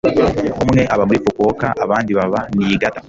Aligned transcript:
Umwe 0.63 0.81
aba 0.93 1.03
muri 1.07 1.19
Fukuoka, 1.25 1.67
abandi 1.83 2.11
baba 2.17 2.39
Niigata 2.55 2.99